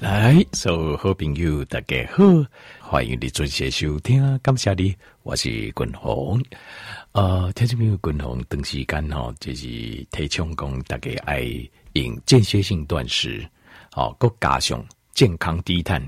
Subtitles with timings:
[0.00, 2.24] 来，所有好朋友大家好，
[2.80, 6.42] 欢迎你准时收听，感谢你，我是君鸿。
[7.12, 9.66] 呃，听众朋友，君鸿等时间哈，就是
[10.10, 11.42] 提倡讲大家爱
[11.92, 13.46] 用间歇性断食，
[13.92, 14.84] 好，佮加上
[15.14, 16.04] 健康低碳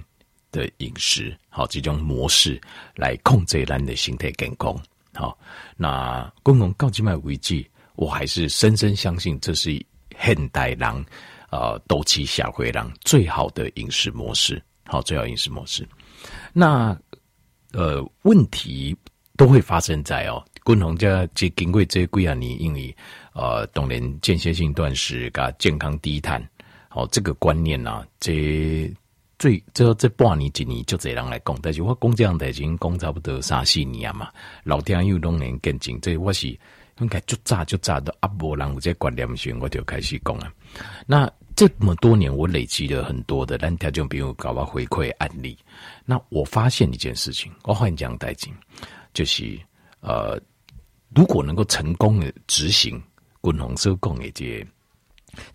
[0.51, 2.61] 的饮食，好，这种模式
[2.97, 4.77] 来控制咱的身体健康。
[5.13, 5.39] 好，
[5.77, 7.65] 那君鸿到今麦为止，
[7.95, 9.81] 我还是深深相信这是
[10.21, 11.07] 现代人。
[11.55, 15.89] 呃，斗气下回让最好的饮食模式，好，最好饮食模式。
[16.53, 16.99] 那
[17.71, 18.97] 呃，问题
[19.37, 22.93] 都会发生在哦，共同家这经过这几啊年，因为
[23.35, 26.45] 呃，当然间歇性断食加健康低碳，
[26.89, 28.93] 好，这个观念呐、啊，这
[29.39, 34.29] 最这这半年几年就这样来讲，但是我讲这样的已经讲差不多三四年嘛，
[34.65, 36.49] 老天又拢能跟进，这我是
[36.99, 40.53] 应该就早就早的阿波人有这观念时，我就开始讲了，
[41.07, 41.33] 那。
[41.57, 45.57] 这么多年，我累积了很多的，但他就比如搞到回馈案例。
[46.05, 48.53] 那我发现一件事情，我换讲代金，
[49.13, 49.57] 就是
[50.01, 50.37] 呃，
[51.15, 53.01] 如果能够成功的执行
[53.41, 54.67] 滚红色供给这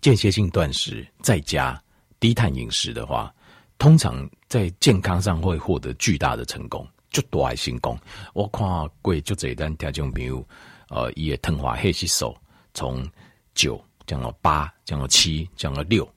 [0.00, 1.78] 间歇性断食，再加
[2.18, 3.30] 低碳饮食的话，
[3.76, 7.98] 通常在健康上会获得巨大的成功，就多爱成功。
[8.32, 8.66] 我看
[9.02, 10.46] 过就这一单，他就比如
[10.88, 12.34] 呃，也腾华黑洗手
[12.72, 13.06] 从
[13.54, 13.78] 九。
[14.10, 16.08] 降到八，降到七，降到六。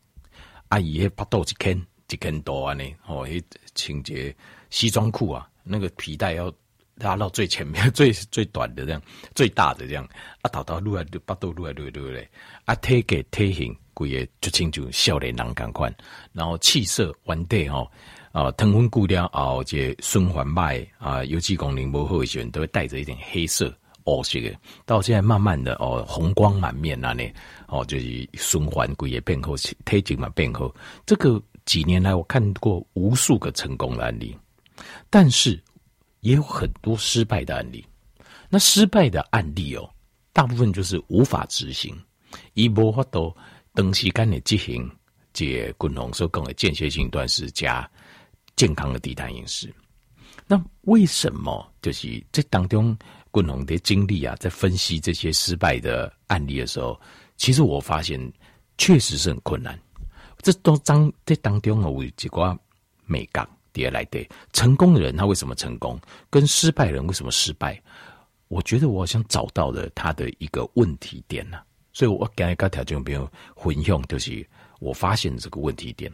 [0.69, 3.43] 阿姨迄巴肚一坑一坑多安尼，哦，迄
[3.75, 4.35] 清洁
[4.71, 6.51] 西装裤啊，那个皮带要
[6.95, 9.01] 拉到最前面， 最最短的这样，
[9.35, 10.03] 最大的这样。
[10.41, 12.27] 啊，头头撸来撸，巴肚撸来撸撸嘞。
[12.65, 15.93] 啊，体格体型规个就清楚少年人感款，
[16.31, 17.87] 然后气色完对吼，
[18.31, 23.71] 啊，糖分过了后，这循环脉啊，有机功能不好的时候，都会带着一点黑色。
[24.05, 27.31] 哦，是的，到现在慢慢的哦，红光满面那里
[27.67, 30.73] 哦，就是循环规也变好，体质嘛变好。
[31.05, 34.37] 这个几年来我看过无数个成功的案例，
[35.09, 35.61] 但是
[36.19, 37.85] 也有很多失败的案例。
[38.49, 39.89] 那失败的案例哦，
[40.31, 41.95] 大部分就是无法执行，
[42.53, 43.35] 一无法度
[43.73, 44.89] 长时间的执行，
[45.33, 47.89] 这滚红所讲的间歇性断食加
[48.55, 49.73] 健康的低碳饮食。
[50.45, 52.95] 那为什么就是这当中？
[53.33, 57.01] 共同的经历啊，在分析这些失败的案例的时候，
[57.35, 58.31] 其实我发现
[58.77, 59.77] 确实是很困难。
[60.43, 62.55] 这都当这当中啊，有几个
[63.05, 64.23] 美感叠来的。
[64.51, 65.99] 成功的人他为什么成功？
[66.29, 67.81] 跟失败人为什么失败？
[68.49, 71.65] 我觉得我好像找到了他的一个问题点呢、啊。
[71.91, 74.47] 所以我刚才跟条件朋友混用，就是
[74.79, 76.11] 我发现这个问题点。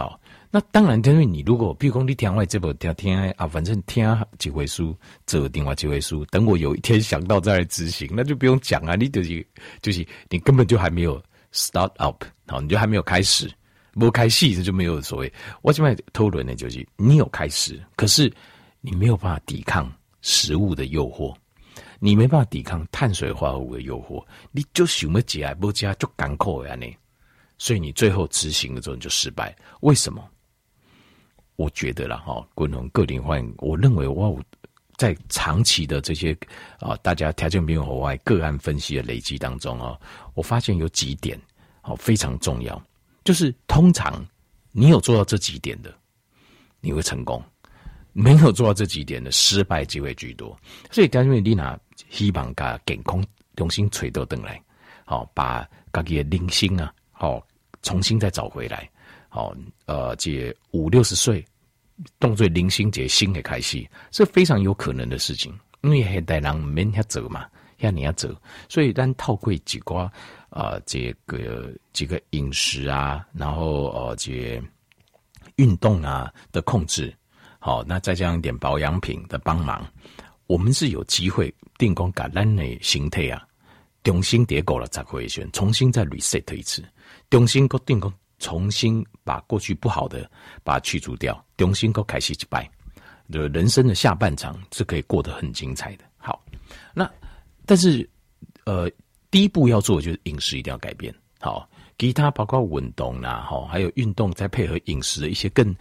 [0.00, 0.18] 好，
[0.50, 4.96] 那当然，因为你如果，比如说你听我这部听听啊，反正听几回书，
[5.26, 9.46] 这另外几回书，等我有一天想到再来执行，那就不用讲啊，你就是
[9.82, 11.22] 就是你根本就还没有
[11.52, 13.46] start up，好，你就还没有开始，
[13.92, 15.30] 没开戏这就没有所谓。
[15.60, 18.32] 我现在讨论的就是你有开始，可是
[18.80, 21.36] 你没有办法抵抗食物的诱惑，
[21.98, 26.96] 你没办法抵抗碳水化合物的诱惑，你就想不起来，不加就干苦呀你。
[27.60, 30.26] 所以你最后执行的时候你就失败，为什么？
[31.56, 34.34] 我觉得了哈，共同个体化，我认为哇，
[34.96, 36.34] 在长期的这些
[36.78, 40.00] 啊，大家条件没有和外个案分析的累积当中啊，
[40.32, 41.38] 我发现有几点
[41.82, 42.82] 好非常重要，
[43.24, 44.26] 就是通常
[44.72, 45.94] 你有做到这几点的，
[46.80, 47.42] 你会成功；
[48.14, 50.58] 没有做到这几点的，失败机会居多。
[50.90, 51.78] 所以条件你拿
[52.08, 53.22] 希望把健康
[53.54, 54.58] 重新垂到登来，
[55.04, 57.46] 好把自己的灵性啊，好。
[57.82, 58.88] 重新再找回来，
[59.28, 59.54] 好，
[59.86, 61.44] 呃，这五六十岁，
[62.18, 65.52] 动作零星节新的开始，是非常有可能的事情。
[65.82, 67.46] 因为现代人免遐走嘛，
[67.78, 68.28] 要你要走，
[68.68, 69.96] 所以咱透过几个
[70.50, 74.62] 啊，这个几个饮食啊，然后呃，这
[75.56, 77.10] 运动啊的控制，
[77.58, 79.86] 好，那再加上一点保养品的帮忙，
[80.46, 83.42] 我们是有机会定光橄榄的形态啊，
[84.02, 86.82] 重新叠过了再回旋，重新再 reset 一次。
[87.30, 90.30] 重新个定个，重新把过去不好的
[90.64, 92.68] 把它去除掉，重新个开始一摆，
[93.30, 96.04] 就人生的下半场是可以过得很精彩的。
[96.16, 96.42] 好，
[96.94, 97.10] 那
[97.66, 98.08] 但是
[98.64, 98.90] 呃，
[99.30, 101.14] 第一步要做的就是饮食一定要改变。
[101.38, 101.68] 好，
[101.98, 105.74] 其他包括运动啦，好，还有运动再配合饮食的一些更。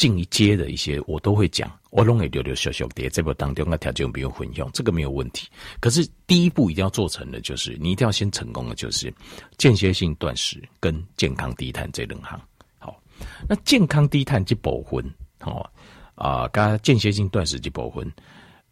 [0.00, 5.46] 进一阶的一些我都会讲，我拢会丢丢小小碟，这部当中的条件没有混用，这个没有问题。
[5.78, 9.12] 可是第一步一定要做成的，就是你一定要先成功的，就是
[9.58, 12.40] 间歇性断食跟健康低碳这两行。
[12.78, 12.98] 好，
[13.46, 15.04] 那健康低碳这部分，
[15.38, 15.70] 好
[16.14, 18.10] 啊，跟间歇性断食这部分，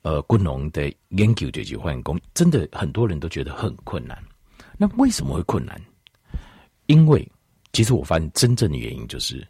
[0.01, 4.19] 呃，昆农的研究这句话讲，真的很多人都觉得很困难。
[4.79, 5.79] 那为什么会困难？
[6.87, 7.31] 因为
[7.75, 9.47] 其实我发现真正的原因就是。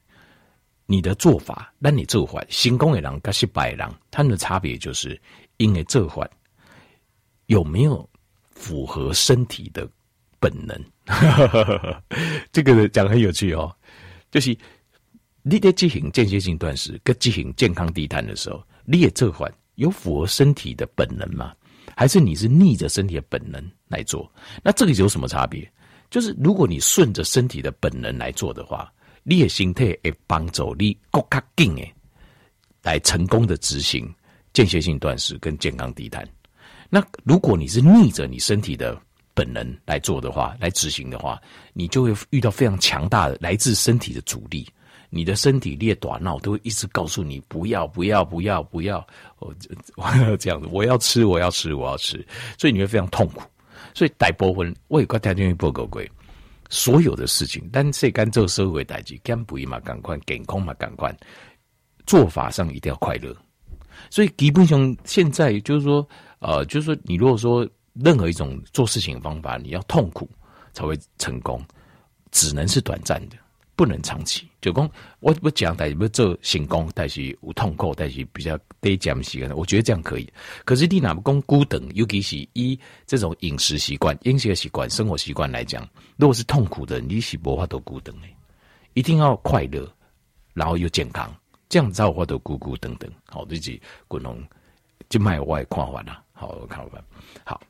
[0.91, 5.21] 你的做法，那你做法，成功的人跟失败的人，他们的差别就是
[5.59, 6.27] 因为做法
[7.45, 8.09] 有没有
[8.53, 9.87] 符合身体的
[10.41, 10.83] 本能。
[12.51, 13.71] 这个讲很有趣哦，
[14.31, 14.57] 就是
[15.43, 21.55] 你在进行间歇性断食跟进行健康低碳的时候，你的做法有符合身体的本能吗？
[21.95, 24.31] 还是你是逆着身体的本能来做？
[24.65, 25.71] 那这个有什么差别？
[26.09, 28.91] 就是如果你顺着身体的本能来做的话，
[29.29, 31.95] 你的心态会帮助你更加紧诶，
[32.83, 34.11] 来成功的执行
[34.55, 36.27] 间歇性断食跟健康低碳。
[36.89, 38.99] 那如果你是逆着你身体的
[39.35, 41.39] 本能来做的话，来执行的话，
[41.75, 44.67] 你就会遇到非常强大的来自身体的阻力。
[45.11, 49.07] 你的身体裂短脑都会一直告诉你不要不要不要不要，
[49.41, 49.55] 我
[49.97, 52.27] 我要 这样子，我要吃我要吃我要吃，
[52.57, 53.43] 所以你会非常痛苦。
[53.93, 56.11] 所以大部分我也个条件不够贵，
[56.69, 61.15] 所有的事情，但是干做社会代志，干不嘛赶快，健康嘛赶快，
[62.07, 63.37] 做法上一定要快乐。
[64.11, 70.29] 所以基本上现在就是说，呃，就是说，你如果说任何一种做事情方法，你要痛苦
[70.73, 71.63] 才会成功，
[72.31, 73.37] 只能是短暂的。
[73.77, 74.91] 不能长期，就讲
[75.21, 79.57] 我不讲，但是不做成功，但是有痛苦，但是比较得减时间。
[79.57, 80.29] 我觉得这样可以。
[80.65, 88.27] 可是你哪不讲孤等，尤其是以这种饮食习惯、饮食习惯、生活习惯来讲，如果是痛苦的，你是无法度孤等的。
[88.95, 89.89] 一定要快乐，
[90.55, 91.33] 然后又健康，
[91.69, 93.09] 这样才有法度孤孤等等。
[93.27, 94.43] 好，这是滚龙
[95.09, 96.21] 就卖外看完了。
[96.33, 97.05] 好，我看完。
[97.45, 97.61] 好，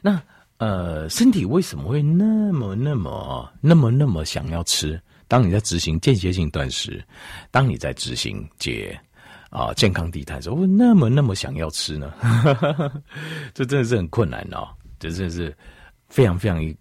[0.00, 0.22] 那
[0.58, 5.00] 呃，身体为什么会那么、那么、那么、那么想要吃？
[5.28, 7.04] 当你在执行间歇性断食，
[7.50, 8.98] 当你在执行解
[9.50, 12.14] 啊健康低碳的时候，会那么那么想要吃呢？
[13.52, 14.68] 这真的是很困难哦，
[14.98, 15.56] 这真的是
[16.08, 16.76] 非常非常一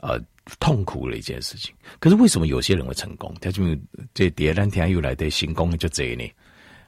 [0.00, 0.20] 呃
[0.60, 1.74] 痛苦的一件事情。
[1.98, 3.34] 可是为什么有些人会成功？
[3.40, 3.62] 他就
[4.12, 6.30] 这第二天又来的成功就这呢？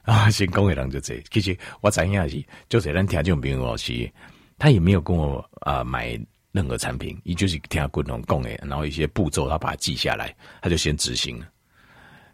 [0.03, 1.21] 啊， 成功的人就这。
[1.31, 4.11] 其实我知影是，就这两天就比如是，
[4.59, 6.19] 他也没有跟我啊、买。
[6.51, 11.47] 任何产品，你就是听滚龙讲诶，然后一些步骤他把它记下来，他就先执行了。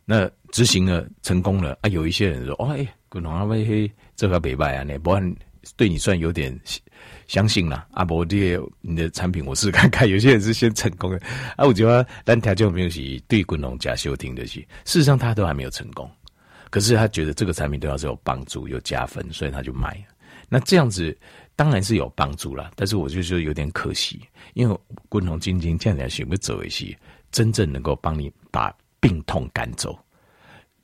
[0.10, 1.90] 那执行了成功了啊！
[1.90, 5.36] 有一些人说：“哦，哎，滚龙阿威嘿，这个没败啊，那不然
[5.76, 6.58] 对你算有点
[7.28, 8.06] 相信了啊。
[8.06, 10.08] 不，这你的产品我试看看。
[10.08, 11.20] 有些人是先成功的
[11.58, 16.10] 啊，我觉得但他就没有是对滚龙加修听的起，事实上他都还没有成功，
[16.70, 20.02] 可是他觉得这个产品对他是有帮助、有加分，所以他就买。
[20.48, 21.16] 那这样子。
[21.58, 24.22] 当然是有帮助了，但是我就觉得有点可惜，
[24.54, 26.96] 因为滚龙精精这样来选不走一些，
[27.32, 29.98] 真正能够帮你把病痛赶走，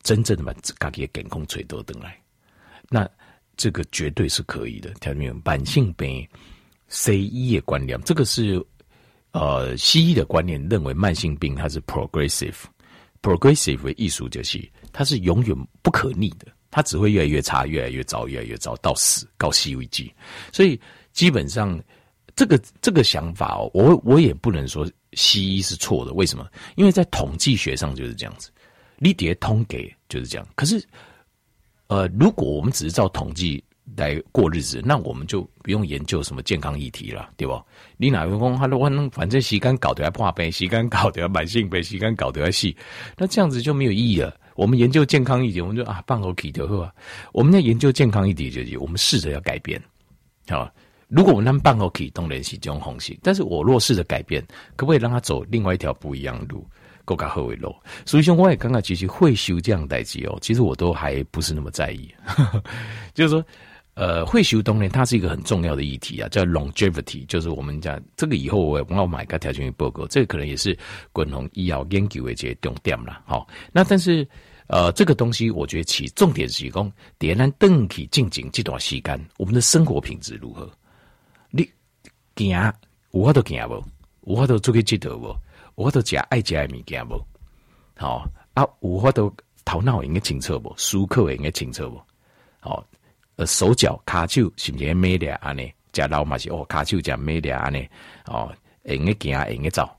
[0.02, 2.20] 真正的把自己的健康垂多等来，
[2.90, 3.08] 那
[3.56, 4.90] 这个绝对是可以的。
[4.96, 5.42] 听到没有？
[5.46, 6.28] 慢性病
[6.88, 8.60] 西医的观念，这个是
[9.32, 16.48] 呃西医的观念认为慢性病它是 progressive，progressive 的艺术就是它是永远不可逆的。
[16.76, 20.12] 它只会越来越差，越来越糟，越来越糟，到死，到死为止。
[20.52, 20.80] 所以
[21.12, 21.80] 基本上，
[22.36, 26.12] 这个这个想法，我我也不能说西医是错的。
[26.14, 26.50] 为什么？
[26.76, 28.50] 因为在统计学上就是这样子，
[28.98, 30.48] 你叠通给就是这样。
[30.56, 30.84] 可是，
[31.86, 33.64] 呃，如果我们只是照统计
[33.96, 37.64] 来过日子，那我们就不用研究什么健康议题了，对吧？
[37.98, 42.76] 你哪个工他说反正时间搞得要破病，时间搞得要慢性病，时间搞得要细，
[43.16, 44.36] 那这样子就没有意义了。
[44.56, 46.94] 我们研究健康一点，我们就啊，放口气就好啊。
[47.32, 49.82] 我们在研究健康一点，就是我们试着要改变，
[50.50, 50.70] 好。
[51.10, 54.44] 如果我们能放口气动联系这种红心，但是我若试着改变，
[54.76, 56.66] 可不可以让他走另外一条不一样的路，
[57.06, 57.76] 更加何为路？
[58.06, 62.12] 所以说，我也刚刚其实会修这样代际哦，其实我都还不是那么在意，
[63.14, 63.44] 就是说。
[63.96, 70.76] 呃，会修东呢，它是一个很重要的议题啊，叫 longevity，就是我们讲这个以后我要买个条件报告，这个可能也是
[71.12, 73.22] 滚龙医药研究的一些重点了。
[73.28, 74.28] 好，那但是
[74.66, 80.68] 呃，这个东西我觉得其重点是讲，点燃灯体静静这段时间，我们的生活品质如何？
[81.52, 81.70] 你
[82.36, 82.74] 行，
[83.12, 83.84] 有法度行无？
[84.26, 85.36] 有法度出去佚佗无？
[85.76, 87.24] 有法度食爱食的物件无？
[87.96, 89.32] 好啊，有法度
[89.64, 90.74] 头脑应该清楚无？
[90.78, 92.02] 思考应该清楚无？
[92.60, 92.84] 好。
[93.36, 95.72] 呃，手脚卡手是不是美俩安尼？
[95.92, 97.88] 加老嘛是哦，卡手加美俩安尼
[98.26, 98.52] 哦，
[98.86, 99.90] 应该行，应该走，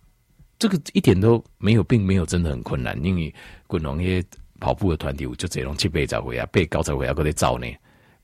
[0.59, 2.99] 这个一点都没有，并没有真的很困难。
[3.05, 3.33] 因为
[3.67, 4.25] 滚龙些
[4.61, 7.67] 跑步的团体，就这种七八十回啊，八九十回啊，搁在走呢。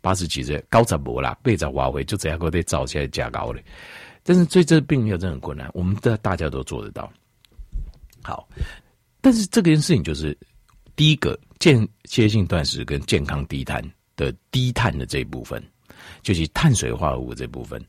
[0.00, 3.60] 八十几岁九十无啦，八十外回就这样搁在走起来加高了。
[4.22, 7.12] 但是这这并没有真的很困难，我们的大家都做得到。
[8.22, 8.48] 好，
[9.20, 10.36] 但是这件事情就是
[10.96, 13.82] 第一个间歇性断食跟健康低碳。
[14.20, 15.62] 的低碳的这一部分，
[16.20, 17.82] 就是碳水化合物这部分，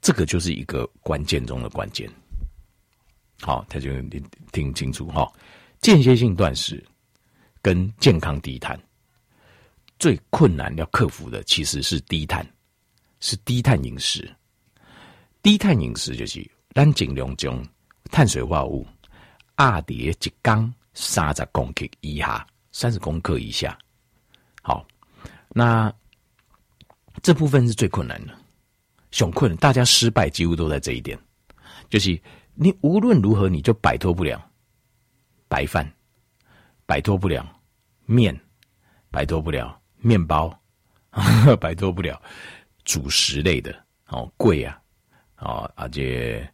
[0.00, 2.08] 这个就是一个关键中的关键。
[3.42, 5.30] 好，他就听听清楚哈，
[5.82, 6.82] 间歇性断食
[7.60, 8.80] 跟健康低碳，
[9.98, 12.46] 最困难要克服的其实是低碳，
[13.20, 14.34] 是低碳饮食。
[15.42, 17.62] 低碳饮食就是咱尽量将
[18.10, 18.86] 碳水化合物
[19.58, 23.78] 压在一缸三十公克以下，三十公克以下。
[24.62, 24.86] 好，
[25.50, 25.92] 那
[27.22, 28.34] 这部分是最困难的，
[29.10, 31.18] 熊困，大家失败几乎都在这一点，
[31.88, 32.20] 就是
[32.54, 34.40] 你无论如何你就摆脱不了
[35.48, 35.90] 白饭，
[36.86, 37.46] 摆脱不了
[38.06, 38.38] 面，
[39.10, 40.56] 摆脱不了面包，
[41.60, 42.20] 摆脱不了
[42.84, 43.74] 主食类的
[44.08, 44.76] 哦，贵啊。
[45.42, 46.46] 哦，而且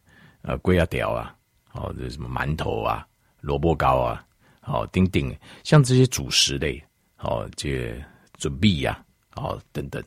[0.43, 1.35] 呃，贵啊屌啊，
[1.73, 3.05] 哦，这什么馒头啊、
[3.41, 4.25] 萝卜糕啊，
[4.61, 6.81] 哦，丁丁，像这些主食类，
[7.17, 8.01] 哦，这
[8.37, 9.03] 准备呀，
[9.35, 10.03] 哦，等等，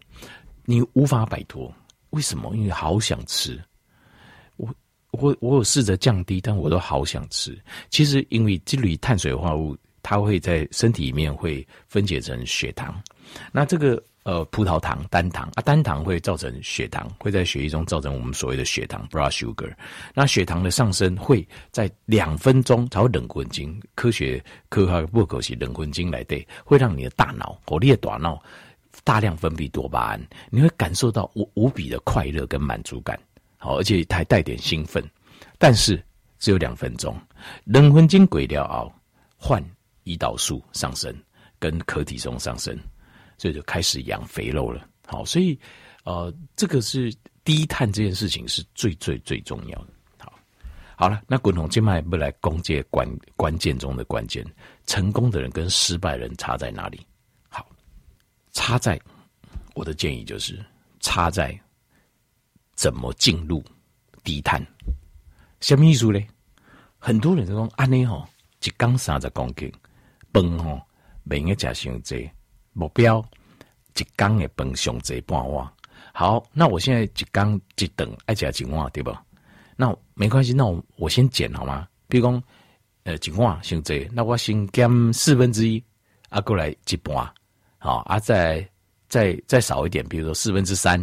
[0.64, 1.72] 你无法摆脱，
[2.10, 2.54] 为什么？
[2.54, 3.62] 因为好想吃，
[4.56, 4.74] 我
[5.10, 7.60] 我我有试着降低，但我都好想吃。
[7.90, 13.02] 其实因为这类碳水化合物，它会在身体里面会分解成血糖，
[13.52, 14.02] 那这个。
[14.22, 19.74] 呃，葡萄糖单糖啊，单糖会造成血糖，会在血液中造成我们所谓的血糖 （blood sugar）。
[20.14, 28.40] 那血糖的上升会在两分钟才会冷昏经，科学科学不可惜冷昏经来对，会让你的大脑或你的大脑
[29.04, 33.18] 大量分泌多巴胺，你会感受到无无比的快乐跟满足感，
[33.56, 35.02] 好，而且还带点兴奋。
[35.56, 36.00] 但是
[36.38, 37.18] 只有两分钟，
[37.64, 38.92] 冷昏经过了后，
[39.38, 39.64] 换
[40.04, 41.14] 胰岛素上升
[41.58, 42.78] 跟可体松上升。
[43.40, 45.58] 所以就开始养肥肉了，好，所以
[46.04, 47.10] 呃，这个是
[47.42, 49.94] 低碳这件事情是最最最重要的。
[50.18, 50.38] 好，
[50.94, 54.44] 好了，那滚筒今麦不来攻击关关键中的关键，
[54.84, 57.00] 成功的人跟失败人差在哪里？
[57.48, 57.66] 好，
[58.52, 59.00] 差在
[59.74, 60.62] 我的建议就是
[61.00, 61.58] 差在
[62.74, 63.64] 怎么进入
[64.22, 64.62] 低碳。
[65.62, 66.20] 什么意思呢？
[66.98, 68.28] 很多人都说安尼吼，
[68.62, 69.72] 一缸三十公斤，
[70.30, 70.78] 饭吼，
[71.24, 72.30] 每个加上这。
[72.72, 73.24] 目标
[73.96, 75.68] 一缸的饭上这半碗，
[76.12, 79.14] 好，那我现在一缸一顿爱加一碗对不？
[79.76, 81.88] 那没关系，那我我先减好吗？
[82.08, 82.42] 比如讲，
[83.04, 85.82] 呃，一碗上这，那我先减四分之一，
[86.28, 87.16] 啊，过来一半，
[87.78, 88.68] 好，啊，再
[89.08, 91.00] 再再少一点，比如说四分之三，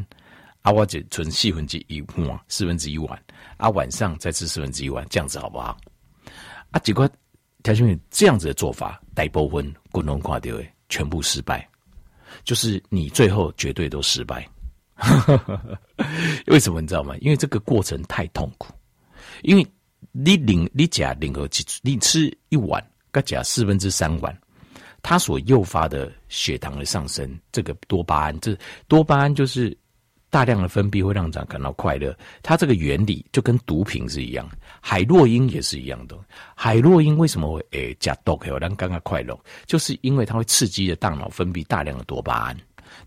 [0.61, 3.23] 啊，我就存四分之一碗，四分之一碗，
[3.57, 5.77] 啊，晚上再吃四分之一碗，这样子好不好？
[6.71, 7.09] 啊，结果
[7.63, 10.65] 条兄弟这样子的做法，大部分共同看到的。
[10.89, 11.67] 全部失败，
[12.43, 14.47] 就是你最后绝对都失败。
[16.47, 17.15] 为什么你知道吗？
[17.21, 18.73] 因为这个过程太痛苦。
[19.43, 19.65] 因为
[20.11, 21.47] 你领你甲领和
[21.81, 24.35] 你吃一碗，搁假四分之三碗，
[25.01, 29.77] 它所诱发的血糖的上升，这个多巴胺，这多巴胺就是。
[30.29, 34.49] 大量的分泌会让人感到快乐，它这个原理就跟毒品是一样，
[34.81, 36.17] 海洛因也是一样的。
[36.53, 38.37] 海洛因为什么会诶加毒？
[38.43, 42.57] 让人感到快乐，就是因为它会刺激的大脑分泌大量的多巴胺。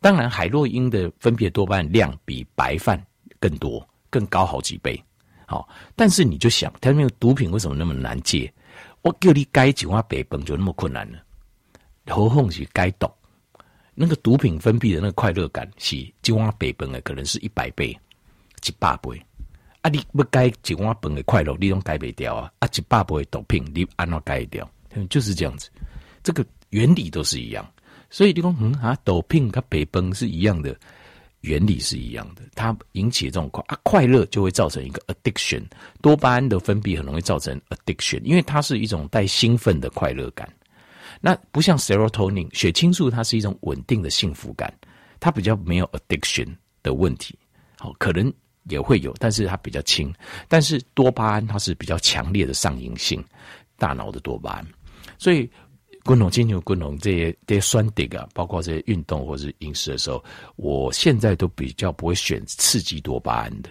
[0.01, 3.03] 当然，海洛因的分泌的多巴胺量比白饭
[3.39, 5.03] 更多，更高好几倍。
[5.47, 8.53] 好，但是你就想，它那个毒品为什么那么难戒？
[9.03, 11.19] 我叫你戒一碗白饭就那么困难呢？
[12.07, 13.11] 何况是戒毒？
[14.03, 17.91] 那个毒品分泌的那个快乐感是一碗白饭的，可能是一百倍、
[18.67, 19.23] 一百倍。
[19.83, 22.51] 啊，你不改一碗饭的快乐，你都改不掉啊！
[22.61, 24.67] 啊，一百倍的毒品，你安怎改掉？
[25.11, 25.69] 就是这样子，
[26.23, 27.71] 这个原理都是一样。
[28.09, 30.75] 所以你说，嗯啊，毒品跟白饭是一样的，
[31.43, 32.41] 原理是一样的。
[32.55, 35.63] 它引起这种快啊快乐，就会造成一个 addiction。
[36.01, 40.51] 多巴胺的分泌很容易造成 addiction，因为它是一种带兴奋的快乐感。
[41.21, 44.73] 那不像 serotonin 血清素，它是一种稳定的幸福感，
[45.21, 46.49] 它比较没有 addiction
[46.83, 47.39] 的问题。
[47.79, 48.33] 好，可能
[48.65, 50.13] 也会有，但是它比较轻。
[50.49, 53.23] 但是多巴胺它是比较强烈的上瘾性，
[53.77, 54.67] 大脑的多巴胺。
[55.19, 55.51] 所以，
[56.05, 60.25] 滚筒、金牛、滚筒这些这些酸顶啊，包括这些运动或者是饮食的时候，
[60.57, 63.69] 我现在都比较不会选刺激多巴胺的，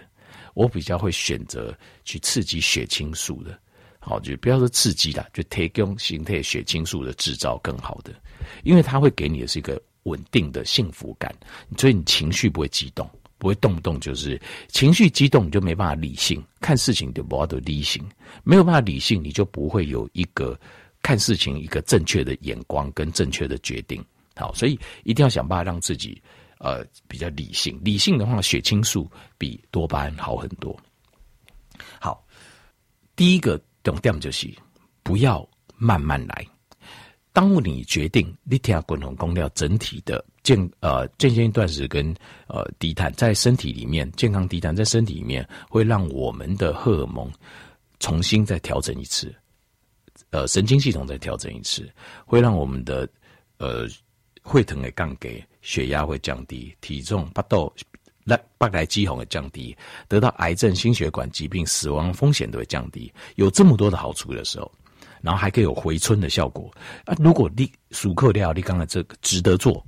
[0.54, 3.58] 我比较会选择去刺激血清素的。
[4.02, 8.14] 好，就不要说刺激了，就提供形态血清素的制造更好的，
[8.64, 11.30] 因为它会给你的是一个稳定的幸福感，
[11.76, 18.02] 所以你情绪不会激动，不会动不动就是情绪激动，你就没办法理性看事情，就不要的理性，
[18.42, 20.58] 没有办法理性，你就不会有一个
[21.02, 24.02] 看事情一个正确的眼光跟正确的决定。
[24.34, 26.18] 好，所以一定要想办法让自己
[26.58, 30.74] 呃比较理性，理性的话，血清素比多巴胺好很多。
[32.00, 32.26] 好，
[33.14, 33.60] 第一个。
[33.82, 34.48] 重点就是
[35.02, 36.46] 不要慢慢来。
[37.32, 42.12] 当你决定你听滚筒公料整体的健呃间歇性断食跟
[42.48, 47.30] 呃低碳在身体里面健康低碳在身体里面会让我们的荷尔蒙
[48.00, 49.32] 重新再调整一次，
[50.30, 51.88] 呃神经系统再调整一次，
[52.26, 53.08] 会让我们的
[53.58, 53.86] 呃
[54.42, 57.72] 会疼的杠给，血压会降低，体重不到
[58.30, 59.76] 来不来肌红的降低，
[60.08, 64.70] 得到癌症、心血管疾病、死亡风险都会降低，有这么多的好处的时候，
[65.20, 66.70] 然后还可以有回春的效果
[67.04, 67.14] 啊！
[67.18, 69.84] 如果你熟客料，你刚才这个值得做，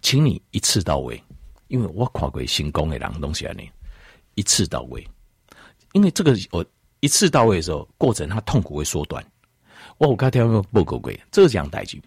[0.00, 1.22] 请你一次到位，
[1.68, 3.68] 因为我跨过新工的两个东西啊，你
[4.34, 5.06] 一次到位，
[5.92, 6.64] 因为这个我
[7.00, 9.24] 一次到位的时候，过程它痛苦会缩短。
[9.98, 12.00] 我我刚才听报告过，这样代志，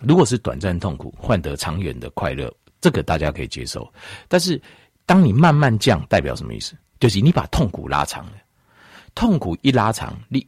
[0.00, 3.90] 如果是短暂痛苦换得长远的快乐，这个大家可以接受。
[4.28, 4.60] 但是
[5.06, 6.76] 当你慢慢降，代表什么意思？
[7.00, 8.32] 就是你把痛苦拉长了，
[9.14, 10.46] 痛苦一拉长，你。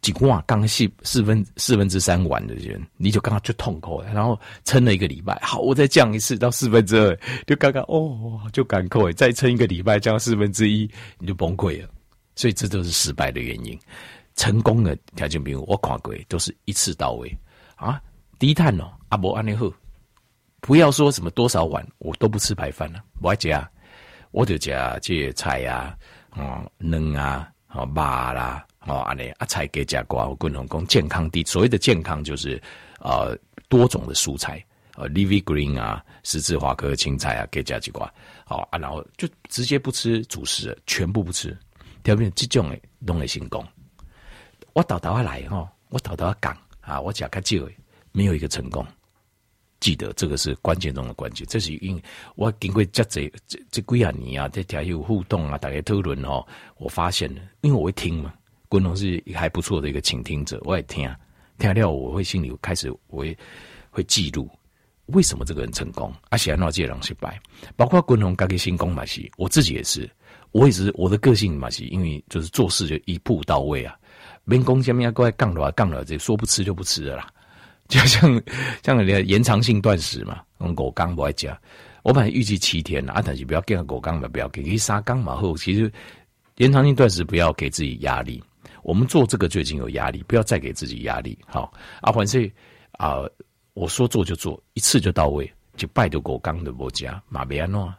[0.00, 11.88] 几挂刚四四分四分之三完的人，你就刚刚就痛苦了，然后撑了一个礼拜，好，我再降一次到四分之二，就刚刚哦，就赶快再撑一个礼拜降到四分之一，你就崩溃了。
[12.34, 13.78] 所以这都是失败的原因。
[14.34, 17.38] 成功的条件，比如我看过都是一次到位
[17.76, 18.02] 啊，
[18.40, 19.70] 低碳哦，阿伯安尼好，
[20.62, 23.70] 不要说什么多少碗，我都不吃白饭了，我爱加，
[24.32, 24.70] 我就食
[25.00, 25.96] 这些菜啊，
[26.30, 28.66] 哦，卵啊，哦，肉啦。
[28.84, 32.60] 哦，安尼啊，菜给加瓜，我共同讲健康的，所谓的健康就是，
[32.98, 34.60] 呃，多种的蔬菜，
[34.96, 38.12] 呃，leafy green 啊，十字花科青菜啊，给加几瓜，
[38.48, 41.56] 哦啊，然后就直接不吃主食，全部不吃，
[42.02, 43.64] 条件这种诶，拢会成功。
[44.72, 47.76] 我倒倒来吼，我倒倒讲啊，我食较少诶，
[48.10, 48.84] 没有一个成功。
[49.82, 52.02] 记得这个是关键中的关键，这是因为
[52.36, 56.46] 我经过这这这这几啊年啊，在条有互动啊，大家讨论哦，
[56.78, 58.32] 我发现了，因为我会听嘛。
[58.68, 61.10] 滚龙是还不错的一个倾听者，我也听
[61.58, 63.36] 听了，我会心里开始我会
[63.90, 64.48] 会记录
[65.06, 67.38] 为什么这个人成功，而且让这些人失败。
[67.76, 70.08] 包括滚龙刚给新功嘛是，我自己也是，
[70.52, 73.96] 我也是我的个性嘛是，因为就是做事就一步到位啊。
[74.44, 77.28] 员工下面要过来杠的话，杠了这说不吃就不吃的啦，
[77.92, 78.42] 就像
[78.82, 81.60] 像人家延长性断食嘛，用狗缸不爱加。
[82.02, 85.92] 我本来预计七天啊，但是不要给狗缸嘛，不要给一沙缸嘛后，其实
[86.56, 88.42] 延长性断食不要给自己压力。
[88.82, 91.38] 我们做这个最近有压力，不要再给自己压力。
[91.46, 92.50] 好，啊，反正
[92.92, 93.18] 啊，
[93.74, 97.94] 我说做就做，一次就到位，就拜得过刚的国家马别安诺。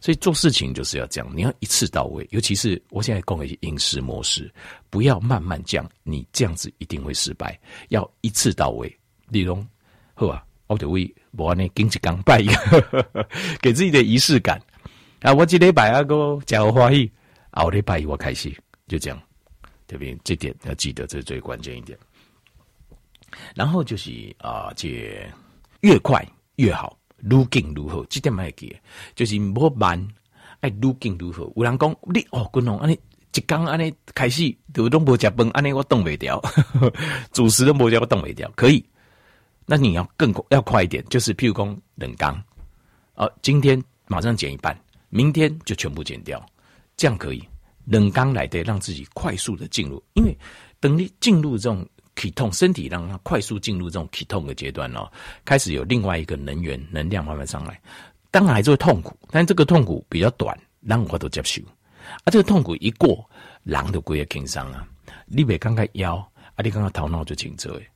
[0.00, 2.26] 所以做事情就是要这样，你要一次到位。
[2.32, 4.52] 尤其是我现在讲的饮食模式，
[4.90, 7.58] 不要慢慢降，你这样子一定会失败。
[7.88, 8.97] 要一次到位，
[9.28, 9.66] 李龙，
[10.14, 13.26] 好啊，我就为我呢经济刚拜一个，
[13.60, 14.60] 给自己的仪式感
[15.20, 15.32] 啊。
[15.32, 17.10] 我这礼拜啊个假我欢喜，
[17.52, 18.52] 后礼拜一我开始，
[18.86, 19.20] 就这样。
[19.86, 21.98] 这边这点要记得，这是最关键一点。
[23.54, 25.26] 然后就是啊，这
[25.80, 26.22] 越快
[26.56, 26.94] 越好，
[27.30, 28.76] 愈紧愈好，这点要记。
[29.14, 30.06] 就是莫慢，
[30.60, 31.50] 哎，愈紧愈好。
[31.56, 32.98] 有人讲你哦，滚龙，安尼
[33.32, 36.38] 一刚安尼开始就都无食饭，安尼我动不掉，
[37.32, 38.50] 主食都无食我动不掉。
[38.56, 38.84] 可以，
[39.70, 42.42] 那你要更要快一点，就是譬如讲冷刚，
[43.16, 44.74] 哦，今天马上减一半，
[45.10, 46.42] 明天就全部减掉，
[46.96, 47.46] 这样可以。
[47.84, 50.34] 冷刚来的，让自己快速的进入，因为
[50.80, 55.06] 等你进入这种体痛，身体让它快速进入这种体痛的阶段哦，
[55.44, 57.78] 开始有另外一个能源能量慢慢上来，
[58.30, 61.62] 当然还是会痛苦，但这个痛苦比较短，让我都接受。
[62.24, 63.22] 啊，这个痛苦一过，
[63.64, 64.88] 狼都归也轻伤啊！
[65.26, 66.16] 你别刚刚腰，
[66.54, 67.86] 啊，你刚刚头脑就紧张诶，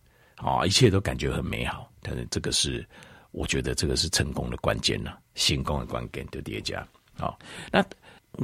[0.43, 1.91] 啊，一切都感觉很美好。
[2.01, 2.87] 但是这个是，
[3.31, 6.87] 我觉得这个是成功的关键了，成功的关键就叠加。
[7.15, 7.39] 好，
[7.71, 7.85] 那。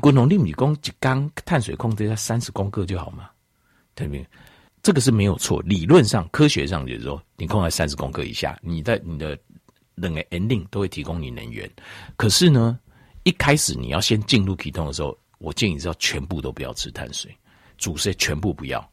[0.02, 3.30] 滚龙，你米工一缸碳水控制在三十公克就好吗？
[3.94, 4.26] 对不对？
[4.82, 9.38] 这个是没有错，理论上、科学上就是说，你控在三十公克以下，你在你的
[9.94, 11.66] 冷的 ending 都会提供你能源。
[12.18, 12.78] 可是呢，
[13.22, 17.34] 一开始你要先进入启动的时候，我建议是要全部都不要吃碳水，
[17.78, 18.87] 主食全部不要，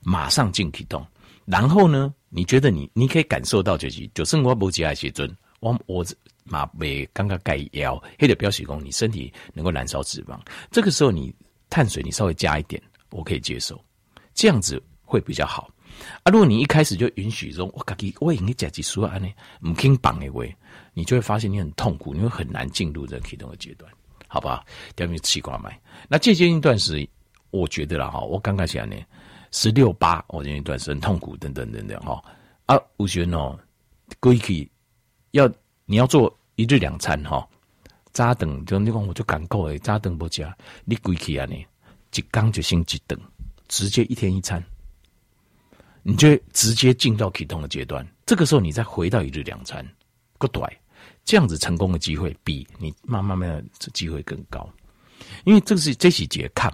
[0.00, 1.06] 马上进启动。
[1.50, 5.28] 然后呢，你觉得你你可以感受到就是，就生活不节哀写尊，
[5.60, 6.04] 我我。
[6.42, 10.36] 马尾刚刚盖腰，黑的标示功，你身体能够燃烧脂肪。
[10.72, 11.32] 这个时候你
[11.68, 13.80] 碳水你稍微加一点，我可以接受，
[14.34, 15.70] 这样子会比较好。
[16.24, 19.28] 啊，如果你一开始就允许说，我自己我已经加几十安呢，
[19.60, 20.52] 唔听绑的位，
[20.92, 23.88] 你就会发现你很痛苦，你会很难进入这启动的阶段，
[24.26, 24.64] 好不好？
[24.96, 27.08] 第二名气挂麦，那这阶段时，
[27.50, 28.96] 我觉得了哈，我刚刚讲呢，
[29.50, 32.22] 十六八，我这一段是很痛苦，等等等等哈。
[32.66, 33.58] 啊，我觉得呢，
[34.18, 34.70] 归去
[35.30, 35.50] 要
[35.86, 36.34] 你要做。
[36.56, 37.48] 一日两餐哈，
[38.12, 41.64] 早顿就你讲我就赶够诶，早顿不加，你归去啊你，
[42.14, 43.18] 一刚就先一顿，
[43.66, 44.62] 直接一天一餐，
[46.02, 48.06] 你就直接进到启动的阶段。
[48.26, 49.82] 这个时候你再回到一日两餐，
[50.36, 50.70] 个短，
[51.24, 54.68] 这样子成功的机会比你慢慢慢的机会更高。
[55.44, 56.70] 因为这是这几节看，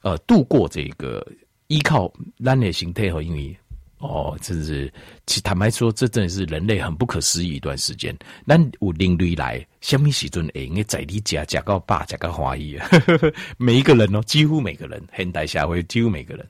[0.00, 1.24] 呃，度过这个
[1.68, 2.12] 依靠
[2.44, 3.56] 咱的形态和因为
[3.98, 4.92] 哦，真是，
[5.24, 8.14] 其坦白说，这真的是人类很不可思议一段时间。
[8.44, 12.78] 那我领队来，什么时阵会用在你家家到爸家到华裔？
[13.56, 16.46] 每一个人哦，几乎每个人，现代社会几乎每个人，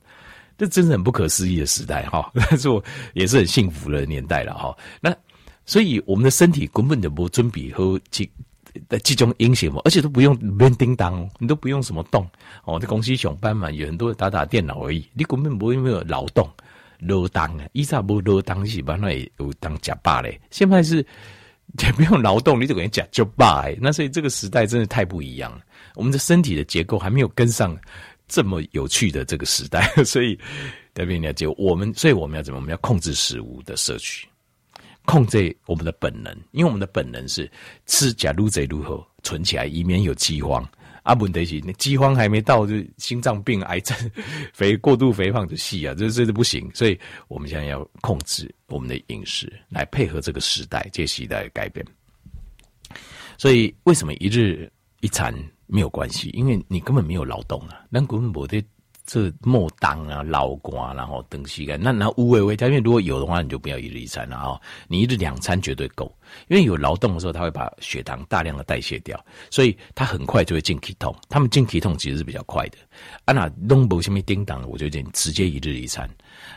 [0.59, 2.29] 这真是很不可思议的时代哈。
[2.35, 4.77] 但是我也是很幸福的年代了哈。
[5.00, 5.14] 那
[5.64, 8.29] 所以我们的身体根本就不准备和这
[8.88, 12.28] 的这种英雄嘛，而且都不用不用叮当，你都不用什么动
[12.64, 12.78] 哦。
[12.78, 16.48] 在公司上班嘛，有很多打打电脑而已，你根本不会没有劳动。
[17.00, 21.04] 劳动啊，以前没劳动是把那有当假霸嘞，现在是
[21.82, 23.66] 也不用劳动，你就可以假就霸。
[23.78, 25.60] 那所以这个时代真的太不一样了，
[25.96, 27.76] 我们的身体的结构还没有跟上
[28.26, 30.38] 这么有趣的这个时代， 所以
[30.94, 32.58] 特别了解我们，所以我们要怎么？
[32.58, 34.26] 我们要控制食物的摄取，
[35.05, 37.51] 控制我们的本能，因为我们的本能是
[37.87, 40.67] 吃假如贼如何存起来，以免有饥荒。
[41.03, 43.95] 阿本德西，那饥荒还没到，就心脏病、癌症、
[44.55, 46.71] 肥过度肥胖的戏啊，这这都不行。
[46.73, 51.85] 所以我们现在要控制我们的饮食，来配合这个时代、这个时代的改变。
[53.37, 55.35] 所以为什么一日一餐
[55.67, 56.31] 没有关系？
[56.31, 58.64] 因为你根本没有劳动啊，那根本没得。
[59.07, 66.11] 这莫当啊，老瓜，然后等西干，那那无为为条件，如果有的话，你就不要一日一餐了啊，你一日两餐绝对够，
[66.49, 71.14] 因为有劳动的时候，它会把血糖大量的代谢掉，所以它很快就会进体痛。
[71.29, 72.79] 他们进体痛其实是比较快的。
[73.27, 76.09] 啊，那弄不下面叮当，我就直接一日一餐。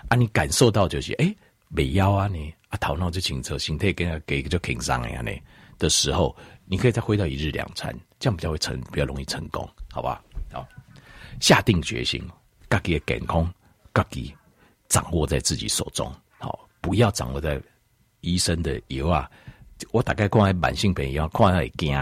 [0.07, 1.35] 啊，你感受到就是哎，
[1.67, 5.31] 没腰啊你啊头脑就清澈，心态跟给个就轻松呀呢
[5.77, 6.33] 的时候，
[6.65, 10.23] 你可以再回到一日两餐，这样比较会成，比较容易成功，好吧？
[10.53, 10.65] 好，
[11.41, 12.23] 下定决心。
[12.69, 13.51] 自己的健康，
[13.93, 14.35] 自己
[14.87, 17.61] 掌握在自己手中，好，不要掌握在
[18.21, 19.29] 医生的药啊。
[19.91, 21.95] 我大概看来慢性病药，看来会惊，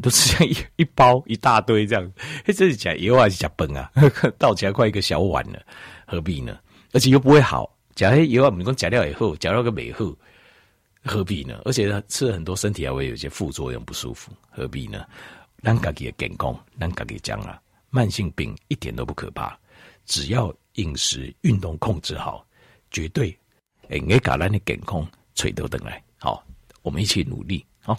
[0.00, 2.12] 都是像一一包一大堆这样。
[2.46, 3.90] 这是假药还是假崩啊？
[4.38, 5.60] 倒起来快一个小碗了，
[6.06, 6.58] 何必呢？
[6.92, 7.70] 而且又不会好。
[7.94, 10.16] 假药啊，你讲假料以后，假料个美后，
[11.04, 11.60] 何必呢？
[11.64, 15.04] 而且吃了很多，身体还会有一些副作用，不舒服，何必呢？
[15.62, 17.60] 咱自己的健康，咱自己讲啊，
[17.90, 19.58] 慢性病一点都不可怕。
[20.10, 22.44] 只要饮食、运动控制好，
[22.90, 23.30] 绝对
[23.90, 26.02] 诶，给咱的健康垂头等来。
[26.18, 26.44] 好，
[26.82, 27.96] 我们一起努力，好。